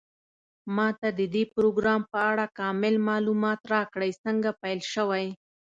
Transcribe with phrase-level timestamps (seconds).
[0.75, 5.25] ما ته د دې پروګرام په اړه کامل معلومات راکړئ څنګه پیل شوی